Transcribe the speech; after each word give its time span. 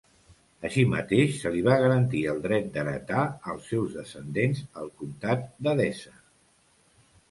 Així 0.69 0.85
mateix, 0.93 1.35
se 1.41 1.51
li 1.57 1.61
va 1.67 1.75
garantir 1.83 2.23
el 2.33 2.41
dret 2.47 2.73
d'heretar 2.79 3.29
als 3.55 3.71
seus 3.75 3.95
descendents 4.01 4.67
el 4.73 4.93
Comtat 5.01 5.49
d'Edessa. 5.67 6.21